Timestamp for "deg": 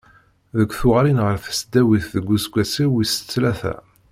0.57-0.69, 2.15-2.25